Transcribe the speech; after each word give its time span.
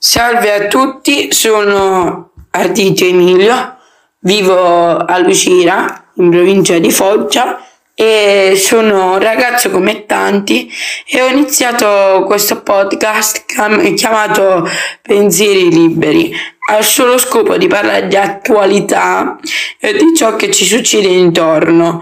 Salve 0.00 0.52
a 0.52 0.68
tutti, 0.68 1.32
sono 1.32 2.30
Ardito 2.52 3.04
Emilio, 3.04 3.78
vivo 4.20 4.96
a 4.96 5.18
Lucira, 5.18 6.10
in 6.18 6.30
provincia 6.30 6.78
di 6.78 6.92
Foggia 6.92 7.60
e 7.96 8.54
sono 8.56 9.14
un 9.14 9.18
ragazzo 9.18 9.70
come 9.70 10.06
tanti 10.06 10.72
e 11.04 11.20
ho 11.20 11.26
iniziato 11.26 12.22
questo 12.26 12.62
podcast 12.62 13.44
chiamato 13.96 14.68
Pensieri 15.02 15.68
Liberi 15.68 16.32
al 16.70 16.84
solo 16.84 17.18
scopo 17.18 17.56
di 17.56 17.66
parlare 17.66 18.06
di 18.06 18.16
attualità 18.16 19.36
e 19.80 19.94
di 19.94 20.14
ciò 20.14 20.36
che 20.36 20.52
ci 20.52 20.64
succede 20.64 21.08
intorno, 21.08 22.00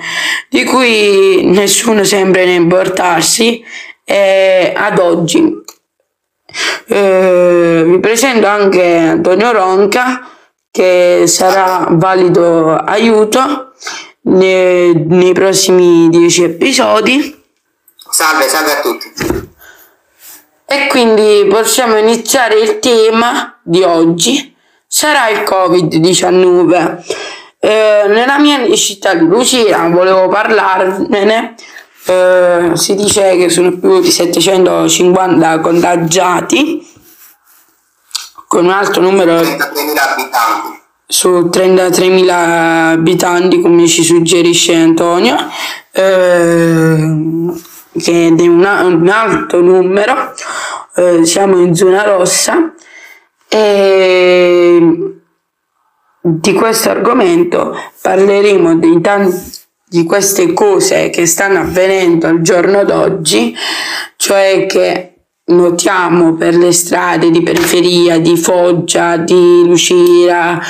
di 0.51 0.65
cui 0.65 1.47
nessuno 1.47 2.05
sembra 2.05 2.45
ne 2.45 2.57
importarsi 2.57 3.65
eh, 4.05 4.75
ad 4.77 4.99
oggi. 4.99 5.65
Eh, 6.86 7.82
vi 7.86 7.98
presento 8.00 8.46
anche 8.46 8.96
Antonio 8.96 9.53
Ronca 9.53 10.29
che 10.71 11.25
sarà 11.26 11.86
valido 11.90 12.75
aiuto 12.75 13.72
nei, 14.22 14.95
nei 14.95 15.32
prossimi 15.32 16.08
dieci 16.08 16.43
episodi. 16.45 17.45
Salve, 18.11 18.48
salve 18.48 18.72
a 18.72 18.81
tutti. 18.81 19.12
E 20.67 20.86
quindi 20.89 21.46
possiamo 21.48 21.96
iniziare 21.96 22.59
il 22.59 22.79
tema 22.79 23.59
di 23.62 23.82
oggi. 23.82 24.54
Sarà 24.86 25.29
il 25.29 25.40
Covid-19. 25.40 27.04
Eh, 27.59 28.04
nella 28.09 28.39
mia 28.39 28.68
città 28.75 29.14
di 29.14 29.25
Lucira 29.25 29.89
volevo 29.89 30.29
parlarne. 30.29 31.54
Eh, 32.09 32.70
si 32.75 32.95
dice 32.95 33.37
che 33.37 33.48
sono 33.48 33.77
più 33.78 34.01
di 34.01 34.12
750 34.12 35.59
contagiati 35.59 36.87
con 38.47 38.67
un 38.67 38.70
altro 38.70 39.03
numero 39.03 39.41
33.000 39.41 39.48
abitanti. 40.12 40.83
su 41.05 41.29
33.000 41.29 42.31
abitanti 42.93 43.61
come 43.61 43.89
ci 43.89 44.05
suggerisce 44.05 44.77
Antonio 44.77 45.37
eh, 45.91 47.15
che 47.98 48.27
è 48.29 48.43
un, 48.47 48.65
un 48.65 49.09
alto 49.09 49.61
numero 49.61 50.33
eh, 50.95 51.25
siamo 51.25 51.59
in 51.59 51.75
zona 51.75 52.05
rossa 52.05 52.73
e 53.48 55.17
di 56.20 56.53
questo 56.53 56.91
argomento 56.91 57.77
parleremo 58.01 58.77
di, 58.77 59.01
tanti, 59.01 59.65
di 59.89 60.05
queste 60.05 60.53
cose 60.53 61.11
che 61.11 61.27
stanno 61.27 61.61
avvenendo 61.61 62.27
al 62.27 62.41
giorno 62.41 62.84
d'oggi 62.84 63.55
cioè 64.17 64.67
che 64.67 65.12
notiamo 65.47 66.34
per 66.34 66.56
le 66.56 66.73
strade 66.73 67.31
di 67.31 67.42
periferia, 67.42 68.19
di 68.19 68.37
Foggia, 68.37 69.17
di 69.17 69.62
Lucira, 69.64 70.61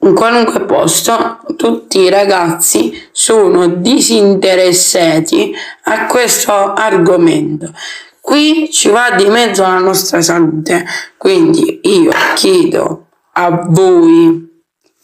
in 0.00 0.14
qualunque 0.14 0.60
posto, 0.60 1.40
tutti 1.56 1.98
i 1.98 2.08
ragazzi 2.08 2.92
sono 3.10 3.66
disinteressati 3.66 5.52
a 5.84 6.06
questo 6.06 6.52
argomento. 6.52 7.72
Qui 8.20 8.68
ci 8.70 8.90
va 8.90 9.10
di 9.16 9.26
mezzo 9.26 9.62
la 9.62 9.78
nostra 9.78 10.20
salute, 10.20 10.84
quindi 11.16 11.80
io 11.82 12.12
chiedo 12.34 13.06
a 13.32 13.66
voi 13.68 14.47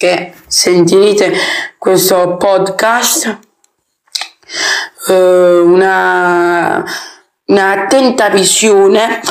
che 0.05 0.33
sentirete 0.47 1.33
questo 1.79 2.37
podcast 2.37 3.39
eh, 5.09 5.61
una 5.61 6.85
un'attenta 7.47 8.29
visione 8.29 9.23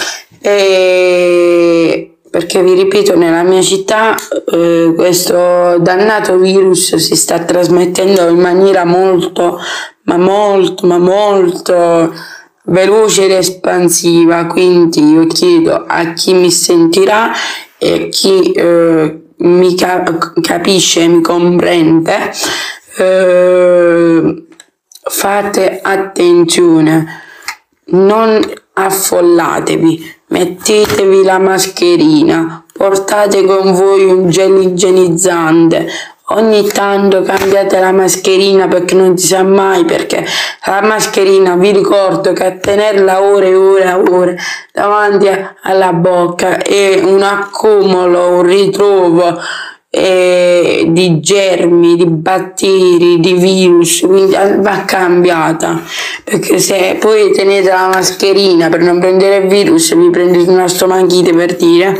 eh, 0.41 2.17
perché 2.27 2.63
vi 2.63 2.73
ripeto 2.73 3.16
nella 3.16 3.44
mia 3.44 3.61
città 3.61 4.16
eh, 4.51 4.94
questo 4.95 5.77
dannato 5.77 6.38
virus 6.38 6.95
si 6.95 7.16
sta 7.16 7.38
trasmettendo 7.38 8.28
in 8.29 8.40
maniera 8.40 8.84
molto 8.84 9.59
ma 10.05 10.17
molto 10.17 10.88
ma 10.88 10.97
molto 10.97 12.11
veloce 12.66 13.25
ed 13.25 13.31
espansiva. 13.31 14.47
Quindi 14.47 15.03
io 15.03 15.28
chiedo 15.28 15.84
a 15.85 16.13
chi 16.13 16.34
mi 16.34 16.50
sentirà 16.50 17.31
e 17.78 18.07
chi 18.09 18.51
eh, 18.53 19.22
mi 19.38 19.75
cap- 19.75 20.39
capisce 20.41 21.07
mi 21.07 21.21
comprende 21.21 22.31
eh, 22.97 24.45
fate 25.01 25.79
attenzione 25.81 27.21
non 27.85 28.39
affollatevi, 28.73 30.16
mettetevi 30.27 31.23
la 31.23 31.38
mascherina, 31.38 32.66
portate 32.72 33.43
con 33.45 33.73
voi 33.73 34.05
un 34.05 34.29
gel 34.29 34.61
igienizzante, 34.61 35.88
ogni 36.28 36.66
tanto 36.69 37.22
cambiate 37.22 37.79
la 37.79 37.91
mascherina 37.91 38.67
perché 38.67 38.95
non 38.95 39.17
si 39.17 39.28
sa 39.28 39.44
mai 39.44 39.84
perché 39.84 40.25
la 40.66 40.81
mascherina 40.81 41.56
vi 41.56 41.72
ricordo 41.72 42.31
che 42.31 42.45
a 42.45 42.51
tenerla 42.51 43.22
ore 43.22 43.50
e 43.50 43.56
ore 43.56 43.84
e 43.84 43.94
ore 43.94 44.38
davanti 44.72 45.28
alla 45.63 45.91
bocca 45.91 46.57
è 46.57 47.01
un 47.03 47.22
accumulo, 47.22 48.38
un 48.38 48.44
ritrovo 48.44 49.38
eh, 49.95 50.85
di 50.87 51.19
germi, 51.19 51.95
di 51.95 52.07
batteri, 52.07 53.19
di 53.19 53.33
virus, 53.33 53.99
quindi 53.99 54.35
va 54.57 54.85
cambiata. 54.85 55.83
Perché 56.23 56.57
se 56.57 56.97
poi 56.99 57.31
tenete 57.31 57.69
la 57.69 57.89
mascherina 57.93 58.69
per 58.69 58.79
non 58.79 58.99
prendere 58.99 59.43
il 59.43 59.47
virus, 59.47 59.93
vi 59.93 60.09
prendete 60.09 60.49
una 60.49 60.67
stomachite 60.67 61.31
per 61.33 61.55
dire, 61.55 61.95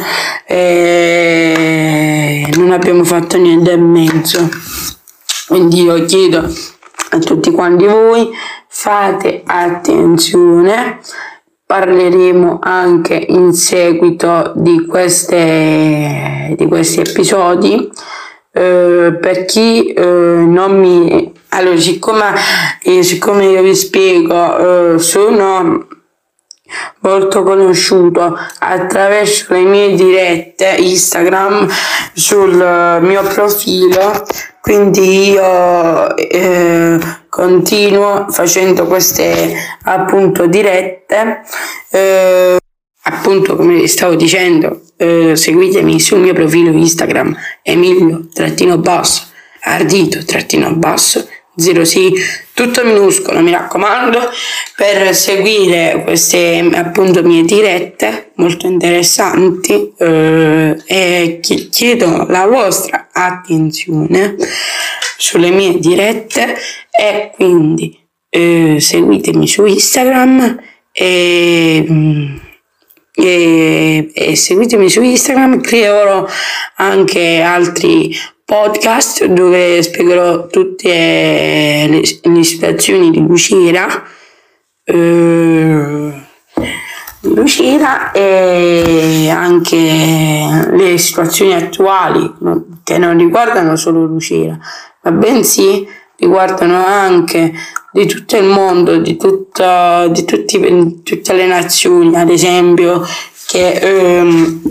eh, 0.48 2.52
non 2.56 2.72
abbiamo 2.72 3.04
fatto 3.04 3.38
niente 3.38 3.74
in 3.74 3.84
mezzo. 3.84 4.50
Quindi 5.48 5.84
io 5.84 6.04
chiedo 6.06 6.52
a 7.12 7.20
tutti 7.20 7.52
quanti 7.52 7.86
voi, 7.86 8.28
fate 8.70 9.44
attenzione 9.46 11.00
parleremo 11.66 12.60
anche 12.62 13.16
in 13.16 13.54
seguito 13.54 14.52
di, 14.56 14.86
queste, 14.86 16.54
di 16.58 16.68
questi 16.68 17.00
episodi. 17.00 17.90
Eh, 18.56 19.18
per 19.20 19.46
chi 19.46 19.94
eh, 19.94 20.04
non 20.04 20.78
mi 20.78 21.32
allora 21.54 21.80
siccome, 21.80 22.34
eh, 22.82 23.04
siccome 23.04 23.46
io 23.46 23.62
vi 23.62 23.76
spiego 23.76 24.96
eh, 24.96 25.00
sono 25.00 25.88
molto 27.02 27.44
conosciuto 27.44 28.36
attraverso 28.60 29.54
le 29.54 29.62
mie 29.62 29.94
dirette 29.94 30.76
Instagram 30.80 31.68
sul 32.14 33.00
mio 33.02 33.22
profilo 33.24 34.26
quindi 34.62 35.32
io 35.32 36.16
eh, 36.16 37.00
continuo 37.34 38.28
facendo 38.30 38.86
queste 38.86 39.56
appunto 39.86 40.46
dirette. 40.46 41.42
Eh, 41.90 42.58
appunto 43.06 43.56
come 43.56 43.88
stavo 43.88 44.14
dicendo 44.14 44.82
eh, 44.98 45.36
seguitemi 45.36 46.00
sul 46.00 46.20
mio 46.20 46.34
profilo 46.34 46.72
Instagram 46.72 47.36
emilio-basso 47.64 49.26
ardito-basso 49.62 51.28
zero 51.56 51.86
sì, 51.86 52.12
tutto 52.54 52.84
minuscolo, 52.84 53.42
mi 53.42 53.52
raccomando, 53.52 54.20
per 54.76 55.14
seguire 55.16 56.02
queste 56.04 56.68
appunto 56.74 57.22
mie 57.24 57.44
dirette 57.44 58.32
molto 58.36 58.68
interessanti 58.68 59.94
eh, 59.98 60.82
e 60.86 61.40
chiedo 61.42 62.26
la 62.28 62.48
vostra 62.48 63.10
attenzione 63.12 64.36
sulle 65.18 65.52
mie 65.52 65.78
dirette 65.80 66.58
e 66.90 67.32
quindi 67.34 67.98
eh, 68.30 68.78
seguitemi 68.80 69.48
su 69.48 69.64
Instagram 69.66 70.60
e, 70.92 71.86
e, 73.14 74.12
e 74.14 74.36
seguitemi 74.36 74.90
su 74.90 75.02
Instagram, 75.02 75.62
creerò 75.62 76.26
anche 76.78 77.42
altri 77.42 78.16
podcast 78.54 79.26
dove 79.26 79.82
spiegherò 79.82 80.46
tutte 80.46 80.88
le, 80.88 82.02
le 82.22 82.44
situazioni 82.44 83.10
di 83.10 83.20
Lucira, 83.20 84.04
eh, 84.84 86.14
Lucira 87.22 88.12
e 88.12 89.28
anche 89.32 90.68
le 90.72 90.98
situazioni 91.00 91.56
attuali 91.56 92.32
che 92.84 93.00
non 93.00 93.18
riguardano 93.18 93.76
solo 93.76 94.06
Lucira, 94.06 94.56
ma 95.02 95.12
bensì 95.12 95.88
riguardano 96.18 96.86
anche 96.86 97.52
di 97.92 98.06
tutto 98.06 98.38
il 98.38 98.46
mondo, 98.46 98.98
di, 98.98 99.18
tutto, 99.18 100.10
di 100.10 100.26
tutti, 100.26 101.02
tutte 101.02 101.34
le 101.34 101.48
nazioni, 101.48 102.16
ad 102.16 102.30
esempio 102.30 103.04
che 103.48 103.72
ehm, 103.72 104.62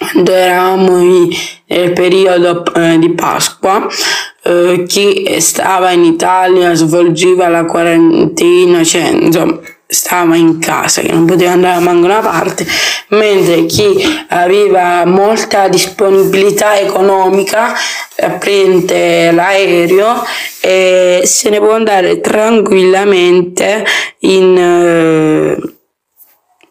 quando 0.00 0.32
eravamo 0.32 1.28
nel 1.66 1.92
periodo 1.92 2.64
eh, 2.74 2.98
di 2.98 3.10
Pasqua, 3.10 3.86
eh, 4.42 4.84
chi 4.88 5.36
stava 5.40 5.90
in 5.90 6.04
Italia 6.04 6.72
svolgeva 6.72 7.48
la 7.48 7.66
quarantena, 7.66 8.82
cioè, 8.82 9.10
insomma, 9.10 9.60
stava 9.86 10.36
in 10.36 10.58
casa, 10.58 11.02
che 11.02 11.12
non 11.12 11.26
poteva 11.26 11.52
andare 11.52 11.76
a 11.76 11.80
manco 11.80 12.06
una 12.06 12.20
parte, 12.20 12.66
mentre 13.08 13.66
chi 13.66 14.24
aveva 14.28 15.04
molta 15.04 15.68
disponibilità 15.68 16.78
economica 16.78 17.74
prende 18.38 19.32
l'aereo 19.32 20.24
e 20.60 21.22
se 21.24 21.50
ne 21.50 21.58
può 21.58 21.72
andare 21.72 22.20
tranquillamente 22.20 23.84
in, 24.20 24.56
eh, 24.56 25.72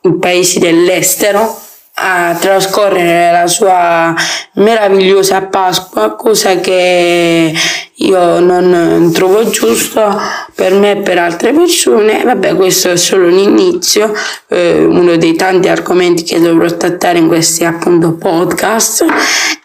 in 0.02 0.20
paesi 0.20 0.60
dell'estero 0.60 1.68
a 2.02 2.36
trascorrere 2.40 3.32
la 3.32 3.48
sua 3.48 4.16
meravigliosa 4.54 5.42
Pasqua, 5.44 6.16
cosa 6.16 6.60
che 6.60 7.54
io 8.02 8.40
non 8.40 9.12
trovo 9.14 9.50
giusto 9.50 10.18
per 10.56 10.74
me 10.74 10.92
e 10.92 10.98
per 10.98 11.18
altre 11.18 11.52
persone. 11.52 12.24
Vabbè, 12.24 12.56
questo 12.56 12.92
è 12.92 12.96
solo 12.96 13.28
un 13.28 13.38
inizio, 13.38 14.14
eh, 14.48 14.84
uno 14.84 15.18
dei 15.18 15.36
tanti 15.36 15.68
argomenti 15.68 16.24
che 16.24 16.40
dovrò 16.40 16.68
trattare 16.78 17.18
in 17.18 17.28
questi 17.28 17.66
appunto 17.66 18.14
podcast 18.14 19.06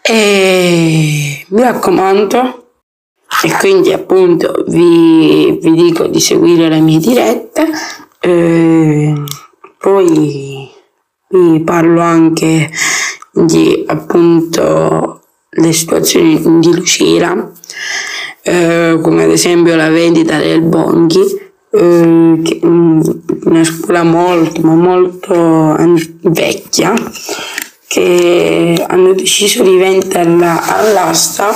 e 0.03 1.45
mi 1.49 1.63
raccomando. 1.63 2.59
E 3.43 3.53
quindi 3.59 3.93
appunto 3.93 4.65
vi, 4.69 5.59
vi 5.61 5.73
dico 5.73 6.07
di 6.07 6.21
seguire 6.21 6.69
le 6.69 6.81
mie 6.81 6.99
dirette. 6.99 7.69
Eh, 8.21 9.13
poi 9.79 10.74
parlo 11.65 12.01
anche 12.01 12.71
di 13.33 13.85
appunto 13.87 15.21
le 15.51 15.73
situazioni 15.73 16.41
di 16.61 16.75
Lucira, 16.75 17.53
eh, 18.43 18.99
come 19.03 19.25
ad 19.25 19.31
esempio 19.31 19.77
la 19.77 19.89
vendita 19.89 20.39
del 20.39 20.63
Bonghi, 20.63 21.43
eh, 21.71 22.59
una 22.63 23.65
scuola 23.65 24.03
molto 24.05 24.61
ma 24.63 24.75
molto 24.75 25.77
vecchia 26.23 26.93
che 27.87 28.85
hanno 28.89 29.13
deciso 29.13 29.63
di 29.63 29.77
venderla 29.77 30.63
all'asta 30.63 31.53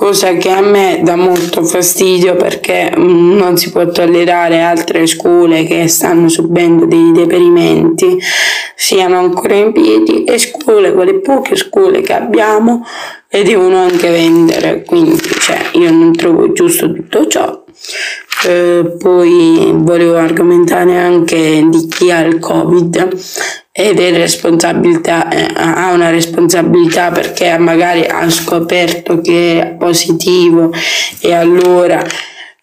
cosa 0.00 0.32
che 0.32 0.48
a 0.48 0.62
me 0.62 1.00
dà 1.02 1.14
molto 1.14 1.62
fastidio 1.62 2.34
perché 2.34 2.90
mm, 2.96 3.36
non 3.36 3.58
si 3.58 3.70
può 3.70 3.86
tollerare 3.86 4.62
altre 4.62 5.06
scuole 5.06 5.64
che 5.64 5.88
stanno 5.88 6.30
subendo 6.30 6.86
dei 6.86 7.12
deperimenti 7.12 8.18
siano 8.74 9.18
ancora 9.18 9.56
in 9.56 9.72
piedi 9.72 10.24
e 10.24 10.38
scuole, 10.38 10.94
quelle 10.94 11.20
poche 11.20 11.54
scuole 11.54 12.00
che 12.00 12.14
abbiamo, 12.14 12.82
le 13.28 13.42
devono 13.42 13.76
anche 13.76 14.08
vendere, 14.08 14.84
quindi 14.84 15.20
cioè, 15.20 15.60
io 15.72 15.90
non 15.90 16.16
trovo 16.16 16.50
giusto 16.52 16.90
tutto 16.90 17.26
ciò. 17.26 17.62
Eh, 18.42 18.96
poi 18.98 19.70
volevo 19.74 20.16
argomentare 20.16 20.96
anche 20.96 21.66
di 21.68 21.86
chi 21.88 22.10
ha 22.10 22.20
il 22.20 22.38
covid 22.38 23.18
ed 23.70 24.00
è 24.00 24.12
responsabilità, 24.12 25.28
eh, 25.28 25.46
ha 25.54 25.92
una 25.92 26.08
responsabilità 26.08 27.10
perché 27.10 27.58
magari 27.58 28.06
ha 28.06 28.28
scoperto 28.30 29.20
che 29.20 29.60
è 29.60 29.66
positivo 29.76 30.72
e 31.20 31.34
allora 31.34 32.02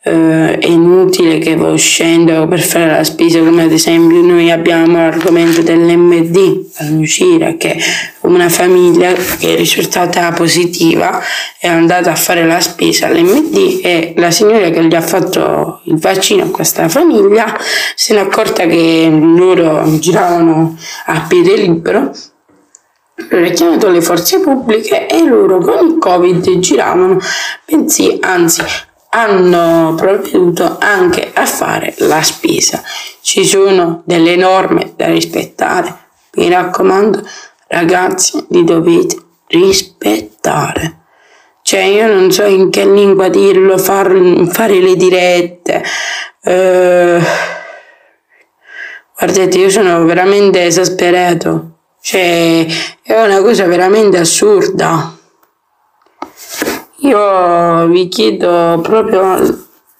eh, 0.07 0.57
è 0.59 0.68
inutile 0.68 1.38
che 1.38 1.56
va 1.56 1.69
uscendo 1.69 2.48
per 2.48 2.62
fare 2.62 2.88
la 2.88 3.04
spesa, 3.04 3.39
come 3.39 3.63
ad 3.63 3.71
esempio 3.71 4.21
noi 4.21 4.50
abbiamo 4.51 4.98
l'argomento 4.98 5.62
dell'MD 5.62 6.65
all'uscire, 6.77 7.57
che 7.57 7.77
una 8.21 8.50
famiglia 8.50 9.13
che 9.13 9.54
è 9.54 9.57
risultata 9.57 10.31
positiva 10.31 11.21
è 11.59 11.68
andata 11.68 12.12
a 12.12 12.15
fare 12.15 12.45
la 12.45 12.59
spesa 12.59 13.07
all'MD 13.07 13.80
e 13.83 14.13
la 14.18 14.31
signora 14.31 14.69
che 14.69 14.83
gli 14.83 14.95
ha 14.95 15.01
fatto 15.01 15.81
il 15.86 15.98
vaccino 15.98 16.44
a 16.44 16.50
questa 16.50 16.88
famiglia 16.89 17.57
se 17.95 18.13
ne 18.13 18.19
è 18.19 18.24
accorta 18.24 18.65
che 18.65 19.09
loro 19.12 19.83
giravano 20.00 20.77
a 21.06 21.25
piede 21.27 21.56
libero 21.56 22.12
allora 23.30 23.48
ha 23.48 23.51
chiamato 23.51 23.89
le 23.89 24.01
forze 24.01 24.39
pubbliche 24.39 25.07
e 25.07 25.24
loro 25.25 25.57
con 25.57 25.88
il 25.88 25.98
covid 25.98 26.59
giravano, 26.59 27.18
bensì 27.65 28.18
anzi 28.21 28.63
hanno 29.09 29.95
provveduto 29.95 30.77
anche 30.80 31.31
a 31.33 31.45
fare 31.45 31.94
la 32.00 32.21
spesa. 32.21 32.83
Ci 33.21 33.45
sono 33.45 34.01
delle 34.06 34.36
norme 34.36 34.94
da 34.95 35.07
rispettare. 35.07 36.06
Mi 36.33 36.50
raccomando, 36.50 37.27
ragazzi, 37.68 38.45
li 38.50 38.63
dovete 38.63 39.15
rispettare. 39.48 41.00
Cioè, 41.62 41.81
io 41.81 42.07
non 42.07 42.31
so 42.31 42.45
in 42.45 42.69
che 42.69 42.86
lingua 42.86 43.27
dirlo, 43.27 43.77
far, 43.77 44.09
fare 44.50 44.80
le 44.80 44.95
dirette. 44.95 45.83
Uh, 46.44 47.21
guardate, 49.18 49.57
io 49.57 49.69
sono 49.69 50.06
veramente 50.06 50.63
esasperato. 50.65 51.80
Cioè, 52.00 52.65
è 53.04 53.21
una 53.21 53.42
cosa 53.42 53.65
veramente 53.65 54.18
assurda. 54.18 55.16
Io 57.07 57.88
vi 57.88 58.09
chiedo 58.09 58.81
proprio 58.83 59.38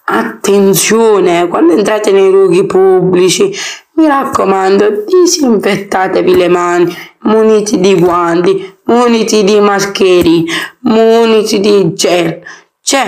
attenzione 0.04 1.48
quando 1.48 1.71
entrate 1.71 2.12
nei 2.12 2.30
luoghi 2.30 2.65
pubblici. 2.65 3.50
Mi 3.94 4.07
raccomando, 4.07 5.06
disinfettatevi 5.06 6.36
le 6.36 6.50
mani, 6.50 6.94
muniti 7.19 7.80
di 7.80 7.98
guanti, 7.98 8.80
muniti 8.83 9.45
di 9.45 9.57
mascheri, 9.62 10.45
muniti 10.80 11.62
di 11.62 11.94
gel. 11.94 12.42
Cioè, 12.81 13.06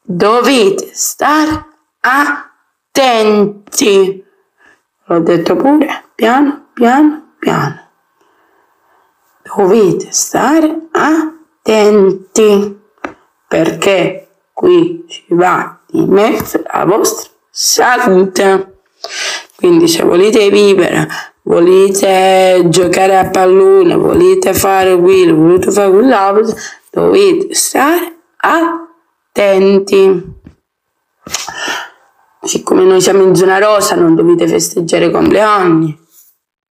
dovete 0.00 0.88
stare 0.94 1.66
attenti. 2.00 4.24
L'ho 5.04 5.20
detto 5.20 5.56
pure, 5.56 6.04
piano, 6.14 6.68
piano, 6.72 7.32
piano. 7.38 7.88
Dovete 9.42 10.10
stare 10.12 10.88
attenti 10.92 12.80
perché 13.54 14.26
qui 14.52 15.04
ci 15.06 15.26
va 15.28 15.78
di 15.86 16.04
mezzo 16.06 16.60
la 16.72 16.84
vostra 16.84 17.30
salute. 17.48 18.78
Quindi 19.54 19.86
se 19.86 20.02
volete 20.02 20.50
vivere, 20.50 21.06
volete 21.42 22.64
giocare 22.66 23.16
a 23.16 23.30
pallone, 23.30 23.94
volete 23.94 24.52
fare 24.54 24.98
quello, 24.98 25.36
volete 25.36 25.70
fare 25.70 25.88
quell'altro, 25.88 26.52
dovete 26.90 27.54
stare 27.54 28.16
attenti. 28.38 30.32
Siccome 32.42 32.82
noi 32.82 33.00
siamo 33.00 33.22
in 33.22 33.36
zona 33.36 33.58
rosa 33.58 33.94
non 33.94 34.16
dovete 34.16 34.48
festeggiare 34.48 35.12
compleanni 35.12 35.96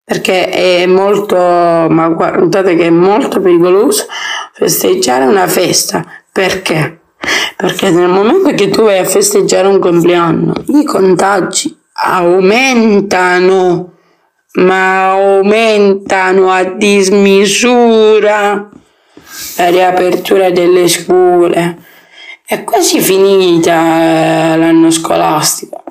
perché 0.04 0.50
è 0.50 0.86
molto, 0.86 1.38
ma 1.38 2.10
guardate 2.10 2.76
che 2.76 2.88
è 2.88 2.90
molto 2.90 3.40
pericoloso 3.40 4.06
festeggiare 4.52 5.26
una 5.26 5.48
festa 5.48 6.06
perché? 6.34 7.02
Perché 7.56 7.92
nel 7.92 8.10
momento 8.10 8.56
che 8.56 8.70
tu 8.70 8.82
vai 8.82 8.98
a 8.98 9.06
festeggiare 9.06 9.68
un 9.68 9.78
compleanno, 9.78 10.52
i 10.70 10.84
contagi 10.84 11.78
aumentano, 11.94 13.94
ma 14.54 15.12
aumentano 15.12 16.50
a 16.50 16.64
dismisura 16.64 18.68
la 19.58 19.70
riapertura 19.70 20.50
delle 20.50 20.88
scuole. 20.88 21.86
È 22.44 22.64
quasi 22.64 23.00
finita 23.00 23.74
eh, 23.74 24.58
l'anno 24.58 24.90
scolastico. 24.90 25.84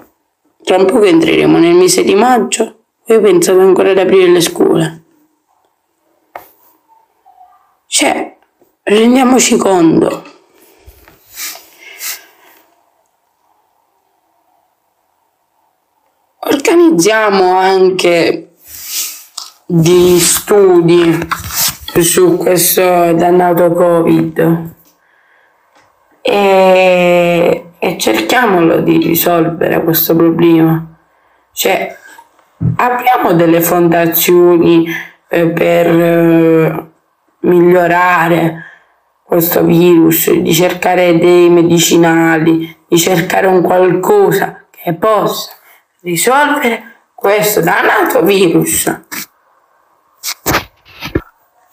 Tra 0.65 0.77
un 0.77 0.87
po' 0.87 0.99
che 0.99 1.09
entreremo 1.09 1.59
nel 1.59 1.75
mese 1.75 2.03
di 2.03 2.17
maggio, 2.17 2.81
io 3.07 3.21
pensavo 3.21 3.61
ancora 3.61 3.93
ad 3.93 3.99
aprire 3.99 4.29
le 4.29 4.41
scuole. 4.41 5.03
Cioè, 7.87 8.37
rendiamoci 8.83 9.57
conto 9.57 10.31
organizziamo 17.03 17.57
anche 17.57 18.51
di 19.67 20.19
studi 20.21 21.19
su 22.01 22.37
questo 22.37 23.13
dannato 23.13 23.73
covid. 23.73 24.71
E, 26.21 27.67
e 27.79 27.99
cerchiamolo 27.99 28.81
di 28.81 28.99
risolvere 28.99 29.83
questo 29.83 30.15
problema. 30.15 30.87
Cioè 31.53 31.97
apriamo 32.77 33.33
delle 33.33 33.61
fondazioni 33.61 34.87
eh, 35.29 35.49
per 35.49 35.87
eh, 35.89 36.91
migliorare 37.41 38.65
questo 39.25 39.65
virus, 39.65 40.31
di 40.31 40.55
cercare 40.55 41.19
dei 41.19 41.51
medicinali, 41.51 42.77
di 42.87 42.99
cercare 42.99 43.49
un 43.49 43.63
qualcosa 43.63 44.67
che 44.71 44.95
possa 44.95 45.51
risolvere 46.03 46.92
questo 47.23 47.61
dannato 47.61 48.25
virus. 48.25 49.01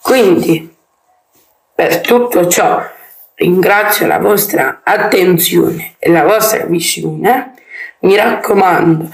Quindi, 0.00 0.72
per 1.74 2.00
tutto 2.00 2.46
ciò, 2.46 2.80
ringrazio 3.34 4.06
la 4.06 4.20
vostra 4.20 4.82
attenzione 4.84 5.96
e 5.98 6.08
la 6.12 6.22
vostra 6.22 6.66
visione. 6.66 7.54
Mi 8.02 8.14
raccomando, 8.14 9.10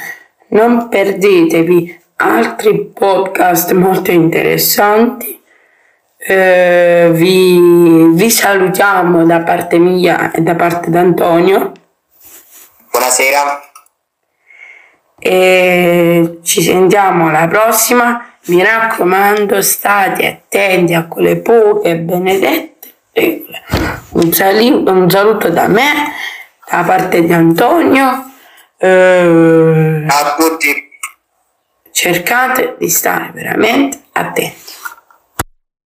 non 0.49 0.91
perdetevi 0.91 1.99
altri 2.17 2.85
podcast 2.93 3.73
molto 3.73 4.11
interessanti. 4.11 5.43
Eh, 6.19 7.09
vi, 7.13 8.11
vi 8.13 8.31
salutiamo 8.31 9.25
da 9.25 9.41
parte 9.41 9.79
mia 9.79 10.31
e 10.33 10.41
da 10.43 10.55
parte 10.55 10.91
d'Antonio 10.91 11.73
Buonasera. 12.91 13.66
E 15.29 16.39
ci 16.45 16.63
sentiamo 16.63 17.29
alla 17.29 17.49
prossima. 17.49 18.25
Mi 18.47 18.63
raccomando, 18.63 19.61
state 19.61 20.27
attenti 20.27 20.95
a 20.95 21.07
quelle 21.07 21.39
poche 21.39 21.97
benedette 21.97 22.95
regole. 23.13 23.63
Un, 24.11 24.33
sali- 24.33 24.71
un 24.71 25.11
saluto 25.11 25.49
da 25.49 25.67
me, 25.67 26.13
da 26.71 26.85
parte 26.85 27.25
di 27.25 27.33
Antonio. 27.33 28.31
Eh, 28.79 30.05
a 30.07 30.35
tutti. 30.39 30.85
cercate 31.91 32.77
di 32.79 32.89
stare 32.89 33.31
veramente 33.35 34.03
attenti. 34.13 34.75